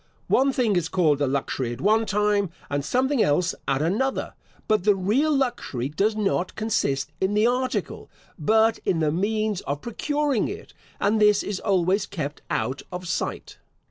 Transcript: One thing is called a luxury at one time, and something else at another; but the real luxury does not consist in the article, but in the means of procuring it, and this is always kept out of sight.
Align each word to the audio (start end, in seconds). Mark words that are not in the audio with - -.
One 0.29 0.51
thing 0.51 0.75
is 0.75 0.89
called 0.89 1.21
a 1.21 1.27
luxury 1.27 1.71
at 1.73 1.79
one 1.79 2.07
time, 2.07 2.49
and 2.71 2.83
something 2.83 3.21
else 3.21 3.53
at 3.67 3.83
another; 3.83 4.33
but 4.67 4.83
the 4.83 4.95
real 4.95 5.31
luxury 5.31 5.89
does 5.89 6.15
not 6.15 6.55
consist 6.55 7.11
in 7.21 7.35
the 7.35 7.45
article, 7.45 8.09
but 8.39 8.79
in 8.83 8.97
the 8.97 9.11
means 9.11 9.61
of 9.61 9.81
procuring 9.81 10.47
it, 10.47 10.73
and 10.99 11.21
this 11.21 11.43
is 11.43 11.59
always 11.59 12.07
kept 12.07 12.41
out 12.49 12.81
of 12.91 13.07
sight. 13.07 13.59